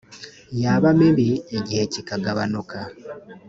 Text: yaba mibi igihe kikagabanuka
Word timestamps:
yaba 0.61 0.89
mibi 0.99 1.29
igihe 1.57 1.83
kikagabanuka 1.93 2.77